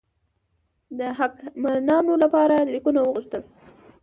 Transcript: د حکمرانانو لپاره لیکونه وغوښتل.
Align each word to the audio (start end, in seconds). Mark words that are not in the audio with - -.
د 0.97 0.99
حکمرانانو 1.17 2.13
لپاره 2.23 2.55
لیکونه 2.73 2.99
وغوښتل. 3.01 3.41